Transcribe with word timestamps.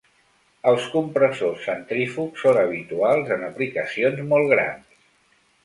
Els 0.69 0.87
compressors 0.93 1.59
centrífugs 1.67 2.41
són 2.45 2.59
habituals 2.63 3.31
en 3.39 3.47
aplicacions 3.51 4.27
molt 4.33 4.53
grans. 4.57 5.01